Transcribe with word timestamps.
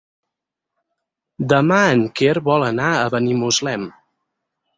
Demà 1.53 1.77
en 1.97 2.01
Quer 2.21 2.33
vol 2.49 2.67
anar 2.71 2.89
a 2.95 3.05
Benimuslem. 3.19 3.87